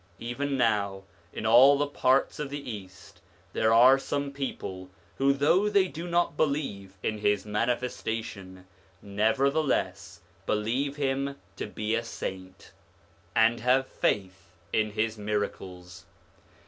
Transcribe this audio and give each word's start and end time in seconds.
Even 0.17 0.57
now, 0.57 1.03
in 1.31 1.45
all 1.45 1.85
parts 1.85 2.39
of 2.39 2.49
the 2.49 2.67
East, 2.67 3.21
there 3.53 3.71
are 3.71 3.99
some 3.99 4.31
people 4.31 4.89
who 5.19 5.31
though 5.31 5.69
they 5.69 5.87
do 5.87 6.07
not 6.07 6.35
believe 6.35 6.97
in 7.03 7.19
his 7.19 7.45
manifestation, 7.45 8.65
never 8.99 9.51
theless 9.51 10.17
believe 10.47 10.95
him 10.95 11.35
to 11.55 11.67
be 11.67 11.93
a 11.93 12.03
saint 12.03 12.71
and 13.35 13.59
have 13.59 13.85
faith 13.85 14.49
in 14.73 14.89
his 14.93 15.19
miracles. 15.19 16.07